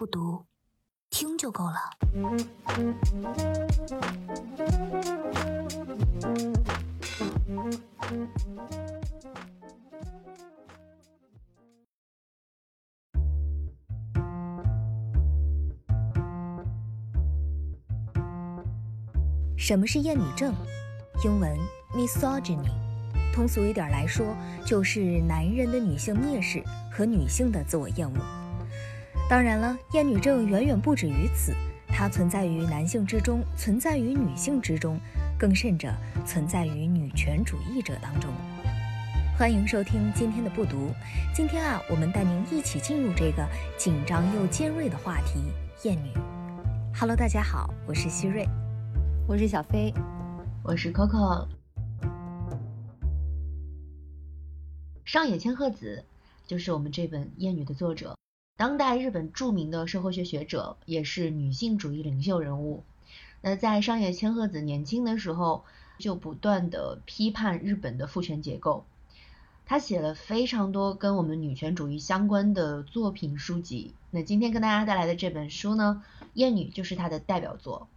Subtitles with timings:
[0.00, 0.42] 不读，
[1.10, 1.76] 听就够了。
[19.58, 20.54] 什么是厌女症？
[21.22, 21.54] 英文
[21.92, 22.70] misogyny，
[23.34, 28.49] 通俗一点来说，就是男人的女性蔑视和女性的自我厌恶。
[29.30, 31.54] 当然了，厌女症远远不止于此，
[31.86, 34.98] 它存在于男性之中，存在于女性之中，
[35.38, 35.94] 更甚者
[36.26, 38.28] 存在于女权主义者当中。
[39.38, 40.90] 欢迎收听今天的不读。
[41.32, 43.46] 今天啊，我们带您一起进入这个
[43.78, 45.38] 紧张又尖锐的话题——
[45.88, 46.10] 厌女。
[46.92, 48.44] Hello，大家好，我是希瑞，
[49.28, 49.94] 我是小飞。
[50.64, 51.46] 我是 Coco，
[55.04, 56.04] 上野千鹤子
[56.48, 58.16] 就是我们这本《厌女》的作者，
[58.60, 62.84] 当代日本著名的社会学学者，也是女性主义领袖人物。
[63.40, 65.64] 那在上野千鹤子年轻的时候，
[65.98, 68.84] 就不断的批判日本的父权结构，
[69.64, 73.94] 他写了非常多跟我们女权主义相关的作品书籍。
[74.10, 76.02] 那今天跟大家带来的这本书呢，
[76.34, 77.88] 《厌女》就是他的代表作。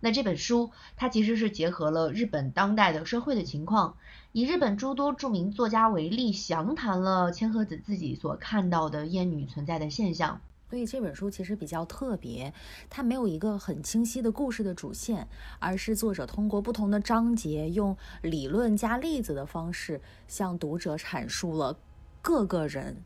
[0.00, 3.96] 那这本书它其实是结合了日本当代的社会的情况，
[4.32, 10.40] 以日本诸多著名作家为例，详谈了千鹤子自己所看到的厌女存在的现象。
[10.68, 12.52] 所以这本书其实比较特别，
[12.90, 15.28] 它没有一个很清晰的故事的主线，
[15.60, 21.78] 而是作者通过不同的章节，用理论加例子的方式，向读者阐述了
[22.20, 22.96] 各个人。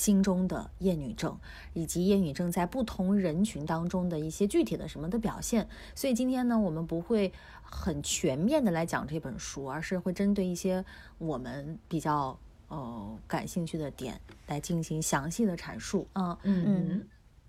[0.00, 1.38] 心中的厌女症，
[1.74, 5.68] 以及厌女症在不同人群当中的一些具体的什么的表现。
[5.94, 7.30] 所以今天呢，我们不会
[7.62, 10.82] 很全面的来讲这本书，而是会针对一些
[11.18, 16.06] 我们比较呃感兴趣的点来进行详细的阐述。
[16.14, 17.06] 啊嗯嗯。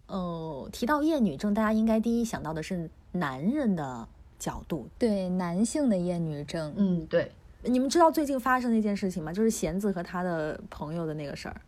[0.08, 4.06] 呃，提到厌女症，大家应该第一想到的是男人的
[4.38, 6.74] 角度，对男性的厌女症。
[6.76, 7.32] 嗯，对。
[7.64, 9.32] 你们知道最近发生那件事情吗？
[9.32, 11.62] 就是贤子和他的朋友的那个事儿。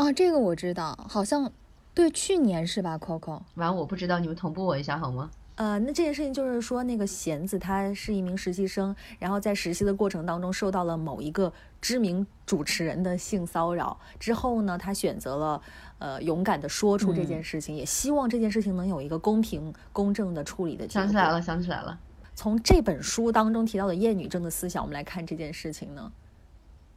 [0.00, 1.52] 啊，这个我知道，好像
[1.92, 3.42] 对去年是吧，Coco？
[3.56, 5.30] 完，我不知道，你们同步我一下好吗？
[5.56, 11.52] 呃，那这件事情就是说，那个贤子他是一名实习生，然后在实习的过程当中受到了某一个
[11.82, 15.62] 知名主持人的性骚扰，之后呢，他选择了
[15.98, 20.88] 呃勇敢的说出这件事情，也希望这件事情能有一个公平公正的处理的。
[20.88, 21.98] 想起来了，想起来了。
[22.34, 26.10] 从这本书当中提到的厌女症的思想，我们来看这件事情呢。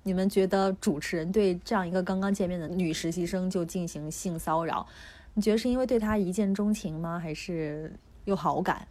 [0.03, 4.85] 你们觉得主持人对这样一个刚刚见面的女实习生就进行性骚扰，
[5.33, 7.17] 你觉得是因为对她一见钟情吗？
[7.17, 7.93] 还是
[8.25, 8.87] 有好感？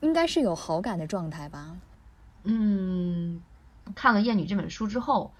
[0.00, 1.76] 应该是有好感的状态吧。
[2.44, 3.42] 嗯，
[3.94, 5.32] 看了《厌女》这本书之后，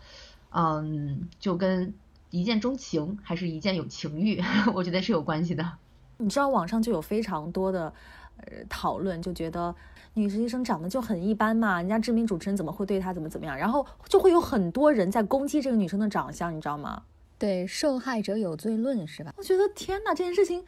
[0.50, 1.94] 嗯，就跟
[2.30, 4.42] 一见钟情还是一见有情欲，
[4.74, 5.72] 我觉得是有关系的。
[6.16, 7.92] 你知道网上就有非常多的
[8.38, 9.74] 呃讨论，就觉得。
[10.14, 13.56] 女实习生长得就很一般嘛，人家知名主持人怎么会对她怎么怎么样？
[13.56, 17.02] 然后就会有很多人在攻击这个女生的长相，你知道吗？
[17.36, 19.34] 对，受害者有罪论是吧？
[19.36, 20.64] 我觉得天哪，这件事情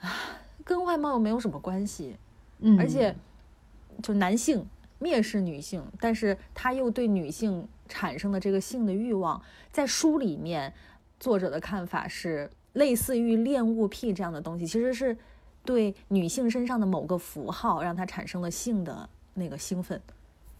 [0.00, 0.12] 啊，
[0.62, 2.16] 跟外貌又没有什么关系。
[2.58, 3.16] 嗯，而且
[4.02, 4.66] 就男性
[5.00, 9.40] 蔑视女性，但是他又对女性产生的这个性的欲望，
[9.72, 10.72] 在书里面
[11.18, 15.16] 作者的看法是类似于恋物癖这样的东西，其实是。
[15.66, 20.00] 对女性身上的某个符号，让她产生了性的那个兴奋。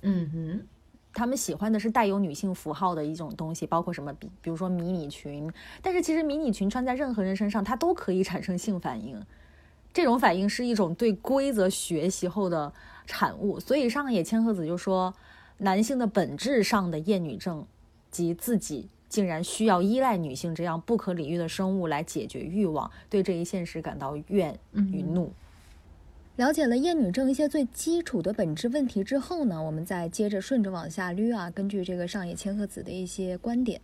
[0.03, 0.67] 嗯哼，
[1.15, 5.51] 他们喜欢的是带有女性符号的一种东西，包括什么，比比如说迷你裙。
[5.81, 9.19] 但是其实迷你裙穿在任何人身上，它都可以产生性反应。
[9.95, 12.71] 这种反应是一种对规则学习后的
[13.07, 13.59] 产物。
[13.59, 15.15] 所以上野千鹤子就说，
[15.59, 17.67] 男性的本质上的厌女症
[18.11, 18.91] 及自己。
[19.09, 25.33] 竟然需要依赖女性这样不可理喻的生物来解决欲望，对这一现实感到怨与怒。
[26.37, 31.51] 了解了厌女症一些最基础的本质问题之后呢，我们再接着顺着往下捋啊。
[31.51, 33.81] 根据这个上野千鹤子的一些观点，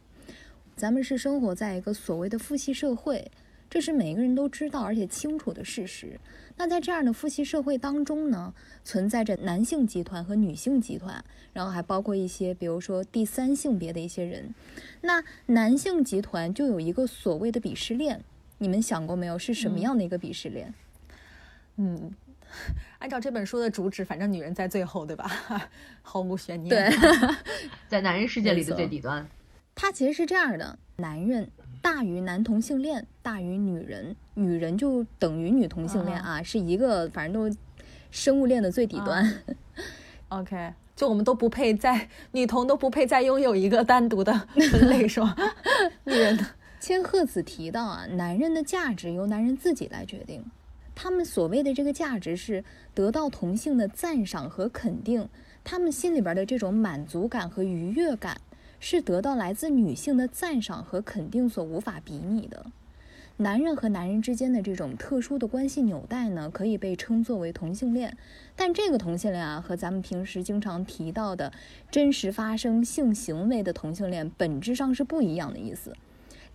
[0.76, 3.30] 咱们是生活在一个所谓的父系社会。
[3.72, 6.20] 这是每个人都知道而且清楚的事实。
[6.58, 8.52] 那在这样的父系社会当中呢，
[8.84, 11.24] 存在着男性集团和女性集团，
[11.54, 14.54] 然后还包括一些，比如说第三性别的一些人。
[15.00, 18.22] 那男性集团就有一个所谓的鄙视链，
[18.58, 19.38] 你们想过没有？
[19.38, 20.74] 是什么样的一个鄙视链？
[21.76, 22.12] 嗯，
[22.98, 25.70] 按照这本书的主旨，反正女人在最后，对吧？
[26.02, 26.68] 毫无悬念。
[26.68, 26.94] 对，
[27.88, 29.26] 在男人世界里的最底端。
[29.74, 31.50] 它其实是这样的：男人。
[31.82, 37.56] 大于男同性恋，大于女人，女人就等于女同性恋啊，是一个，反正都
[38.10, 39.42] 生物链的最底端。
[40.28, 44.32] OK，就我们都不配在女同都不配再拥有一个单独的
[44.70, 45.36] 分类，是吧？
[46.04, 46.38] 女人
[46.78, 50.42] 千鹤子提到啊，男人的价值由男人自己来决定。
[50.94, 52.62] 他们所谓的这个价值是
[52.94, 55.28] 得到同性的赞赏和肯定，
[55.64, 58.40] 他们心里边的这种满足感和愉悦感，
[58.84, 62.66] 是得到来自女性的赞赏和肯定所无法比拟的。
[63.36, 68.16] 男人和男人之间的这种特殊的关系纽带呢，可以被称作为同性恋。
[68.56, 71.52] 但这个同性恋啊，和咱们平时经常提到的
[71.92, 75.96] 真实发生性行为的同性恋本质上是不一样的意思。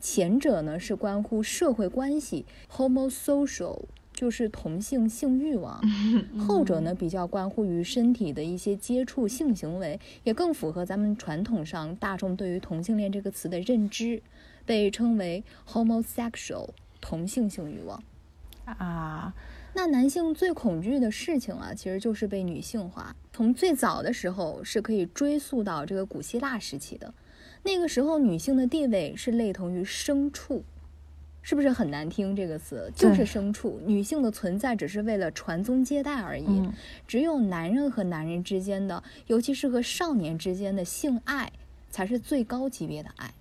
[0.01, 3.83] 前者呢是关乎社会关系 （homosocial），
[4.17, 5.79] 就是同性性欲望；
[6.41, 14.23] 后者呢比较关乎于身体的一些接触性行为，也更符合咱们传统上大众对于同性恋这个词的认知。
[14.65, 18.03] 被称为 homosexual 同性性欲望
[18.65, 19.33] 啊，
[19.73, 23.15] 那男性最恐惧的事情啊，其实就是被女性化。
[23.31, 27.13] 从最早的时候是可以追溯到这个古希腊时期的，
[27.63, 30.65] 那个时候女性的地位是类同于牲畜，
[31.47, 32.91] 是不是很难听这个词？
[32.93, 36.69] 就是牲畜，女性的存在只是为了传宗接代而已。
[37.07, 41.49] 只有男人和男人之间的，尤其是和少年之间的性爱，
[41.89, 43.33] 才是最高级别的爱。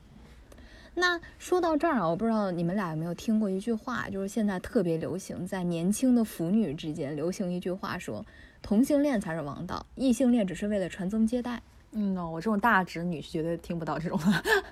[0.94, 8.24] 那说到这儿啊，我不知道你们俩有没有听过一句话，就是现在特别流行，在年轻的腐女之间流行一句话，说
[8.62, 11.60] 同性恋才是王道，异性恋只是为了传宗接代。
[11.90, 14.16] 嗯呢，我这种大直女是绝对听不到这种，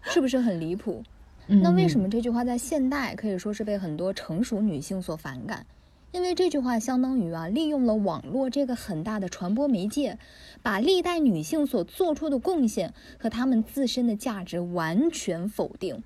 [0.04, 1.02] 是不是很离谱？
[1.46, 5.66] 那为什么这句话在现代可以说是被很多成熟女性所反感？
[6.12, 10.18] 因为这句话相当于啊，利用了网络这个很大的传播媒介，
[10.62, 16.02] 把历代女性所做出的贡献和她们自身的价值完全否定。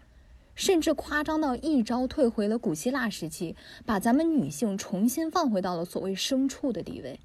[0.54, 3.54] 甚至夸张到一招退回了古希腊时期，
[3.86, 7.20] 把咱们女性重新放回到了所谓牲畜的地位。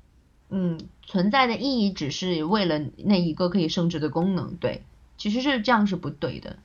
[0.49, 4.55] 嗯，存在的意义只是为了那一个可以生殖的功能。
[4.57, 4.83] 对，
[5.17, 6.57] 其实是这样是不对的。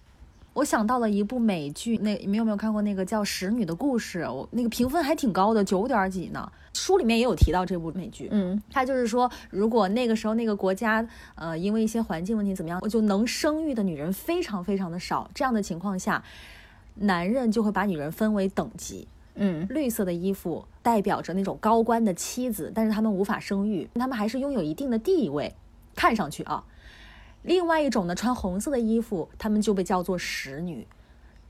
[0.59, 4.25] 我想到了一部美剧，那你们有没有看过那个叫《使女的故事》？
[4.33, 6.51] 我那个评分还挺高的，九点几呢。
[6.73, 8.27] 书里面也有提到这部美剧。
[8.33, 11.07] 嗯，它就是说，如果那个时候那个国家，
[11.37, 15.31] 呃，因为一些环境问题怎么样，我就能生育的女人非常非常的少。
[15.33, 16.23] 这样的情况下。
[17.01, 19.07] 男人就会把女人分为等级，
[19.37, 25.55] 嗯，绿色的衣服代表着那种高官的妻子，但是他们无法生育，他们还是拥有一定的地位，
[25.95, 26.65] 看上去啊。
[27.43, 30.87] 另外一种呢，穿红色的衣服，他们就被叫做使女，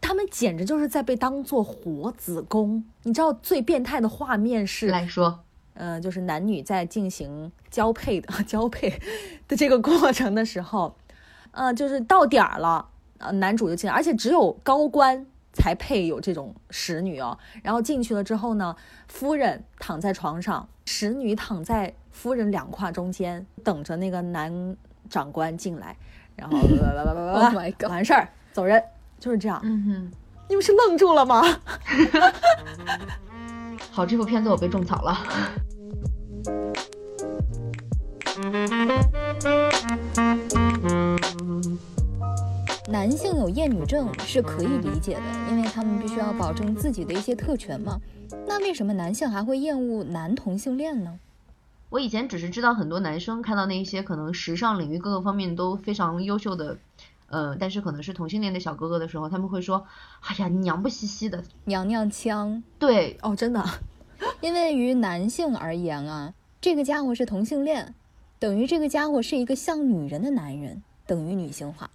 [0.00, 2.84] 他们简直就是在被当做活子宫。
[3.02, 5.40] 你知道最变态的画面是来说，
[5.74, 8.90] 呃，就是男女在进行交配的 交配
[9.48, 10.94] 的这个过程的时候，
[11.50, 12.88] 呃，就是到点儿了，
[13.18, 15.26] 呃，男主就进来，而且只有高官。
[15.50, 18.76] 才配有这种使女哦，然后进去了之后呢，
[19.08, 24.76] 夫人躺在床上，使女躺在夫人两胯中间，等着那个男
[25.08, 25.96] 长官进来，
[26.36, 26.58] 然后
[27.88, 28.82] 完事儿走人，
[29.18, 29.60] 就是这样。
[29.64, 30.10] 嗯哼，
[30.48, 31.42] 你们是愣住了吗？
[33.90, 35.18] 好，这部片子我被种草了。
[42.90, 48.00] 男性有厌女症是可以理解的，因为他们必须要保证自己的一些特权嘛。
[48.46, 51.18] 那为什么男性还会厌恶男同性恋呢？
[51.90, 56.76] 我以前只是知道很多男生看到那些可能时尚领域各个方面都非常优秀的，
[57.28, 59.86] 呃，但是可能是同性恋的小哥哥的时候，他们会说
[60.20, 63.64] ：“哎呀，娘不兮兮的，娘娘腔。”对，哦，真的，
[64.40, 67.94] 因为于男性而言啊，这个家伙是同性恋，
[68.38, 71.90] 等于这个家伙是一个像女人的男人，等于女性化。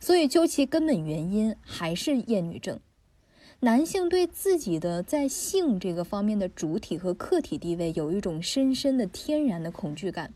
[0.00, 2.80] 所以，究其根本原因，还是厌女症。
[3.60, 10.32] 男性对自己的在性这个方面的主体和客体地位有一种深深的天然的恐惧感。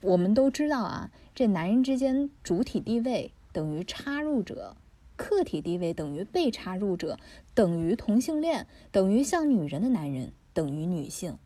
[0.00, 4.74] 我们都知道啊，这男人之间主体地位等于插入者，
[5.16, 7.18] 客体地位等于被插入者，
[7.52, 11.36] 等于同性恋，等于像女人的男人，等于女性。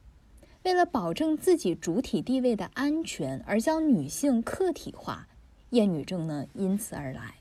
[0.63, 5.27] 为了保证自己主体地位的安全，而将女性客体化。
[5.71, 7.35] 厌女症呢，因此而来。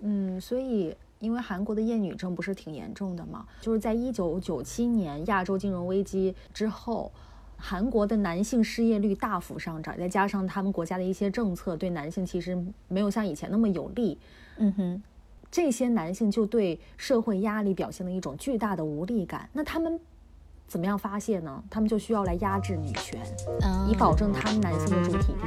[0.00, 3.46] 嗯，所以因为韩国的厌女症不是挺严重的吗？
[3.60, 7.10] 就是在一九九七年亚洲金融危机之后，
[7.56, 14.18] 韩国的男性失业率大幅上涨，再加上他们国家的一些政策对男性其实没有像以前那么有利。
[14.58, 15.02] 嗯哼，
[15.50, 19.48] 这些男性就对社会压力表现了一种巨大的无力感。
[19.52, 19.98] 那他们
[20.66, 21.64] 怎么样发泄呢？
[21.70, 23.20] 他们就需要来压制女权，
[23.88, 25.38] 以保证他们男性的主体地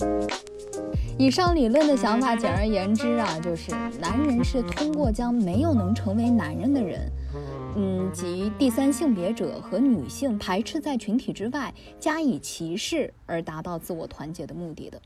[0.00, 0.45] 位。
[1.18, 7.10] 以上理论的想法，简而言之啊，就是男人是通过将没有能成为男人的人，
[7.74, 15.00] 嗯，及第三性别者和女性排斥在群体之外，加以歧视，而达到自我团结的目的的。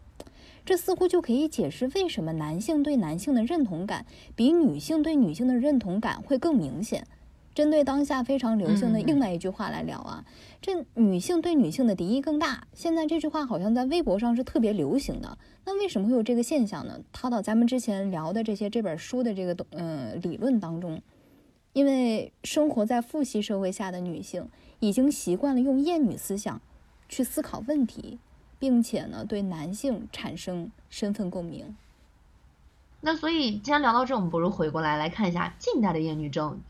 [0.64, 7.07] 这似乎就可以解释为什么男性对男性的认同感比女性对女性的认同感会更明显。
[7.54, 10.25] 针对当下非常流行的另外一句话来聊啊，
[10.61, 12.66] 这女性对女性的敌意更大。
[12.73, 15.37] 现在这句话好像在微博上是特别流行的。
[15.64, 17.00] 那为什么会有这个现象呢？
[17.12, 21.02] 套到咱们之前聊的这些这本书的这个嗯理论当中，
[21.73, 26.61] 因为生活在父系社会下的女性已经习惯了用厌女思想
[27.09, 28.19] 去思考问题。
[28.61, 31.75] 并且呢，对男性产生身份共鸣。
[33.00, 36.61] 那所以，既然聊到这，我们不如回过来来看一下近代的厌女症。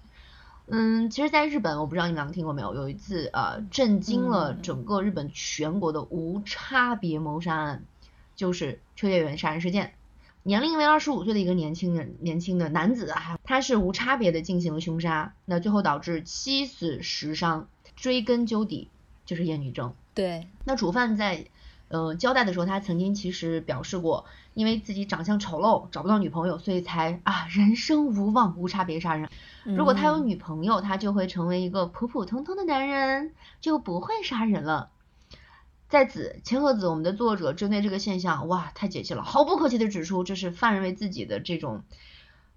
[0.71, 7.85] 嗯，其实，在日本，我不知道你们两个听过没有，有一次呃，震惊了整个日本全国的无差别谋杀案，
[8.37, 9.95] 就是秋叶原杀人事件。
[10.43, 17.69] 年龄为二十五岁的一个年轻人，年轻的男子啊，他是无差别的进行了凶杀，那最后导致七死十伤。
[17.97, 18.89] 追根究底，
[19.27, 19.93] 就是厌女症。
[20.15, 21.47] 对，那主犯在。
[21.93, 29.29] 嗯，交代的时候，他曾经其实表示过，因为自己长相丑陋，找不到女朋友，所以才啊人生无望，无差别杀人。
[29.65, 34.91] 如果他有女朋友，他就会成为一个普普通通的男人，就不会杀人了。
[35.89, 41.83] 在此，千鹤子我们的作者针对这个现象，哇，太解气了，毫不客气的指出，这是犯人为自己的这种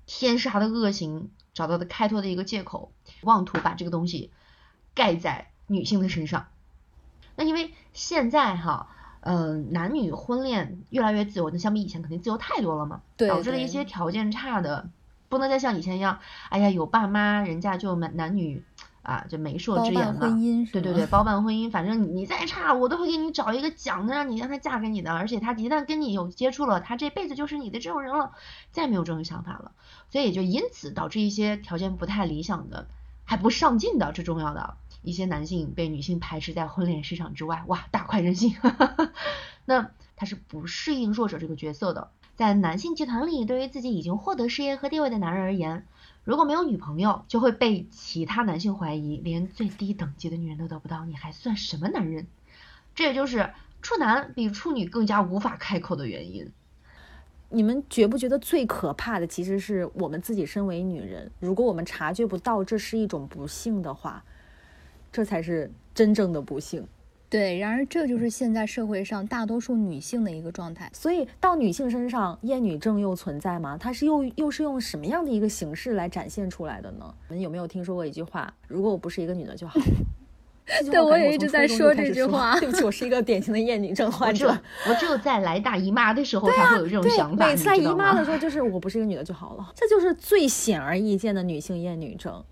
[0.05, 2.91] 天杀的恶行找到的开脱的一个借口，
[3.23, 4.29] 妄图把这个东西
[4.93, 6.45] 盖在女性的身上。
[7.35, 8.89] 那因为现在哈。
[9.25, 14.89] 嗯，男女婚恋越来越自由，那相比以前肯定自由太多了嘛，导致了一些条件差的，
[15.29, 18.61] 不能再像以前一样，哎呀有爸妈，人家就男男女
[19.01, 20.19] 啊就媒妁之言了，
[20.71, 28.33] 对对对，包办婚姻，反正你再差，我都会给你找一个讲的，让你让他嫁给你的，而且他一旦跟你有接触了，他这辈子就是你的这种人了，
[28.71, 29.71] 再没有这种想法了，
[30.09, 32.87] 所以也就因此导致一些条件不太理想的，
[33.33, 34.77] 还不上进的，最重要的。
[35.01, 38.55] 一些男性被女性排斥在婚恋市场之外，哇，大快人心。
[39.65, 42.11] 那他是不适应弱者这个角色的。
[42.35, 45.87] 在男性集团里，对于自己已经获得事业和地位的男人而言，
[46.23, 52.27] 如果没有女朋友，就会被其他男性怀疑，连最低等级的女人都得不到，你还算什么男人？
[52.93, 56.51] 这也就是处男比处女更加无法开口的原因。
[57.53, 64.23] 你们觉不觉得最可怕的其实是我们自己身为女人，如果我们察觉不到这是一种不幸的话？
[65.11, 66.83] 这才是真正的不幸，
[67.29, 67.59] 对。
[67.59, 70.89] 然而，这就是现在社会上大多数女性的一个状态。
[70.91, 73.77] 所以，到女性身上，厌女症又存在吗？
[73.79, 77.13] 它是又又是用什么样的一个形式来展现出来的呢？
[77.27, 78.51] 你们有没有听说过一句话？
[78.67, 79.79] 如果我不是一个女的就好。
[80.89, 82.57] 对，我也一直在说这句话。
[82.61, 84.57] 对不起，我是一个典型的厌女症患者。
[84.87, 87.47] 我只有在来大姨妈的时候才会有这种想法。
[87.47, 89.71] 每次来姨妈的时候，就是我不是一个女的就好了。
[89.75, 92.43] 这就是最显而易见的女性厌女症。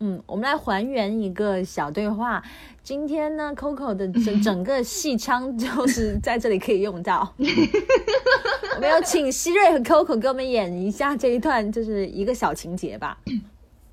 [0.00, 2.42] 嗯，我们来还原一个小对话。
[2.82, 7.34] 今天呢，Coco 的整整个戏腔就是在这里可以用到。
[8.76, 13.18] 我们要请希瑞和 Coco 给我们演一下这一段，就是一个小情节吧。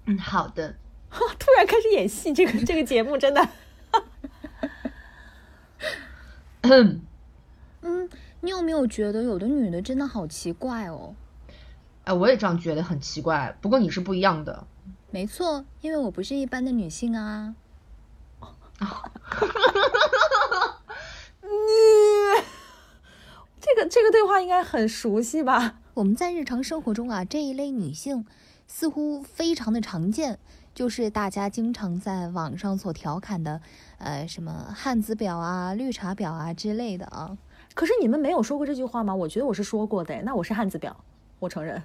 [0.05, 0.73] 嗯，好的。
[1.39, 3.49] 突然开始演戏，这个这个节目真的。
[6.61, 7.01] 嗯，
[8.41, 11.15] 你有没有觉得有的女的真的好奇怪哦？
[12.03, 13.55] 哎，我也这样觉得很奇怪。
[13.61, 14.67] 不过你是不一样的。
[15.11, 17.55] 没错，因为我不是一般的女性啊。
[18.79, 18.85] 你
[23.61, 25.79] 这个这个对话应该很熟悉吧？
[25.93, 28.25] 我们在日常生活中啊，这一类女性
[28.67, 30.39] 似乎非常的常见，
[30.75, 33.61] 就是大家经常在网上所调侃的，
[33.97, 37.35] 呃，什么汉子婊啊、绿茶婊啊之类的啊。
[37.73, 39.15] 可是你们没有说过这句话吗？
[39.15, 40.91] 我觉得我是说过的，那我是汉子婊，
[41.39, 41.81] 我承认。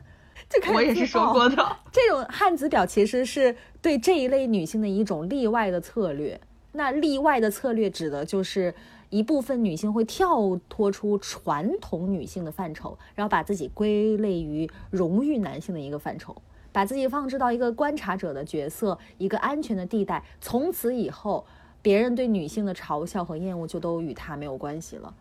[0.75, 1.77] 我也是说过的。
[1.93, 6.41] 这种汉子表其实是对这一类女性的一种例外的策略。
[6.73, 8.75] 那例外的策略指的就是
[9.11, 16.35] 一部分女性会跳脱出传统女性的范畴，然后把自己归类于荣誉男性的一个范畴，
[16.73, 20.25] 把自己放置到一个观察者的角色，一个安全的地带。
[20.41, 21.47] 从此以后，
[21.83, 25.15] 别人对女性的嘲笑和厌恶就都与她没有关系了。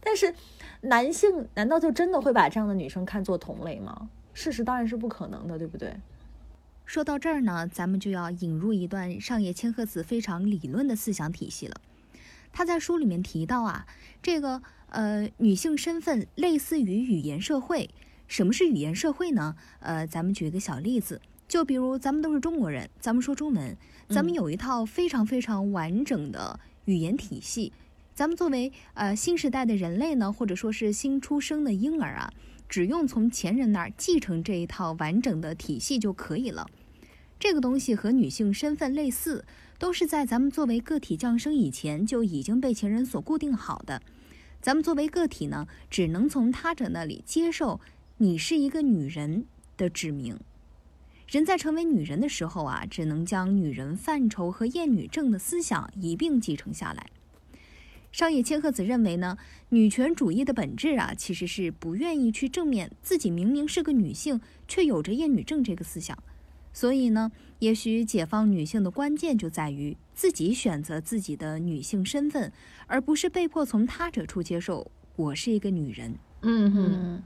[0.00, 0.34] 但是，
[0.80, 4.08] 男性难道就真的会把这样的女生看作同类吗？
[4.32, 5.94] 事实当然是不可能的，对不对？
[6.84, 11.76] 说到这儿呢，咱们就要引入一段上野千鹤子非常理论的思想体系了。
[12.52, 13.86] 他在书里面提到啊，
[14.20, 17.88] 这个呃女性身份类似于语言社会。
[18.26, 19.54] 什么是语言社会呢？
[19.80, 23.76] 呃，咱们举一个小例子，就比如咱们都是中国人，咱们说中文，
[24.08, 27.72] 咱们有一套非常非常完整的语言体系。
[28.14, 32.32] 咱们作为呃新时代的人类呢，或者说是新出生的婴儿啊。
[32.66, 36.66] 只用从前人那儿继承这一套完整的体系就可以了。
[37.38, 39.44] 这个东西和女性身份类似，
[39.78, 44.00] 都是在咱们作为个体降生以前就已经被前人所固定好的。
[44.60, 47.80] 咱们作为个体呢，只能从他者那里接受
[48.18, 49.44] “你是一个女人”
[49.76, 50.38] 的指明。
[51.26, 57.06] 人在成为女人的时候啊，只能将女人范畴和厌女症的思想一并继承下来。
[58.12, 59.36] 上野千鹤子认为呢，
[59.70, 66.16] 女权主义的本质啊，其实是不愿意去正面自己明明是个女性，却有着厌女症这个思想。
[66.72, 72.52] 所以呢，也许解放女性的关键就在于自己选择自己的女性身份，
[72.86, 76.14] 而不是被迫从他者处接受我是一个女人。
[76.42, 77.22] 嗯哼。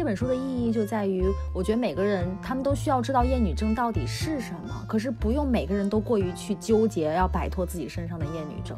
[0.00, 8.74] 这本书的意义就在于，我觉得每个人他们都需要知道厌女症到底是什么，可是不用每个人都过于去纠结要摆脱自己身上的厌女症，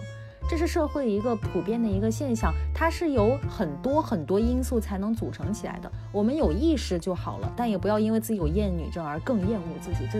[0.50, 5.88] 这是社会一个普遍的一个现象，它是由很多很多因素才能组成起来的。
[6.10, 10.18] 我们有意识就好了，但也不要因为自己有厌女症而更厌恶自己，这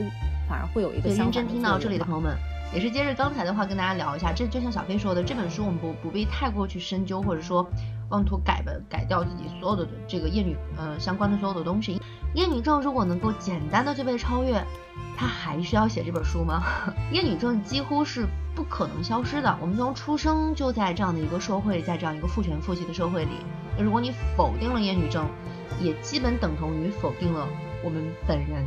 [0.49, 2.33] 反而会有一个相认真听到这里的朋友们。
[2.73, 7.69] 也是接着刚才的话跟大家聊一下，这就像小飞说的，这本书我们不不必太过去深究，或者说
[8.13, 12.01] 妄图改吧改掉自己所有的这个厌女呃相关的所有的东西。
[12.35, 14.63] 厌女症如果能够简单的就被超越，
[15.17, 16.63] 他还需要写这本书吗？
[17.11, 19.57] 厌女症几乎是不可能消失的。
[19.61, 23.31] 我们从出生就在这样的一个社会，在这样一个父权父系的社会里，
[23.79, 25.27] 如果你否定了厌女症，
[25.81, 27.47] 也基本等同于否定了
[27.83, 28.65] 我们本人。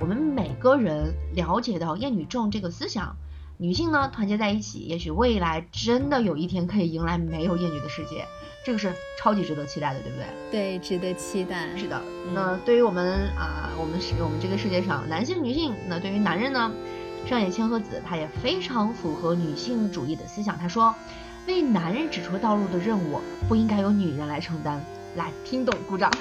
[0.00, 3.16] 我们每个人了解到厌女症这个思想。
[3.58, 8.24] 女性呢，团结在一起，也许未来真的有一天可以迎来没有厌女的世界，
[8.62, 10.26] 这个是超级值得期待的，对不对？
[10.50, 11.68] 对，值得期待。
[11.76, 12.00] 是的，
[12.34, 16.70] 那对于我们啊，我们是我们这个世界上男性、女性，那对于男人呢，
[17.26, 20.58] 上野千鹤子她也非常符合女性主义的思想。
[20.58, 20.94] 她说，
[21.46, 24.78] 为男人指出道路的任务不应该由女人来承担。
[25.16, 26.12] 来，听懂，鼓掌。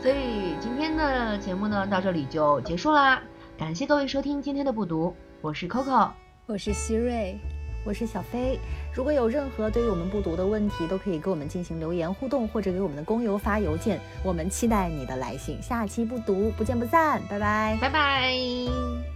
[0.00, 3.20] 所以今天的节目呢，到这里就结束啦。
[3.58, 6.10] 感谢各位收听今天的不读，我是 Coco，
[6.46, 7.38] 我是希瑞，
[7.84, 8.58] 我是小飞。
[8.92, 14.00] 如果有任何对于我们不读的问题，都可以给我们进行留言互动，或者给我们的公邮发邮件。
[14.24, 15.60] 我们期待你的来信。
[15.62, 19.13] 下期不读，不见不散，拜拜，拜拜。